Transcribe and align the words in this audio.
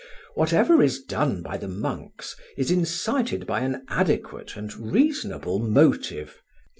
Whatever 0.33 0.81
is 0.81 0.99
done 1.03 1.43
by 1.43 1.57
the 1.57 1.67
monks 1.67 2.35
is 2.57 2.71
incited 2.71 3.45
by 3.45 3.59
an 3.59 3.85
adequate 3.91 4.55
and 4.57 4.73
reasonable 4.91 5.59
motive. 5.59 6.41